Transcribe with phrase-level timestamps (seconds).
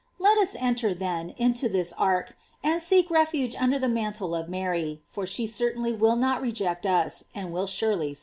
[0.17, 5.03] Let us enter, then, into this ark, and seek refuge under the mantle of Mary;
[5.05, 8.19] for she certainly will not reject us, and will surely save us.